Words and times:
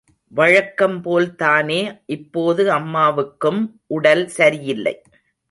வழக்கம்போல்தானே 0.35 2.01
இப்போது 2.05 2.71
அம்மாவுக்கும் 2.71 3.81
உடல் 3.87 4.27
சரியில்லை. 4.27 5.01